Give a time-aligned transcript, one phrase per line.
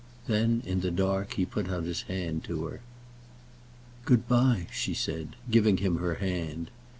[0.25, 2.81] Then in the dark he put out his hand to her.
[4.03, 6.71] "Good by," she said, giving him her hand.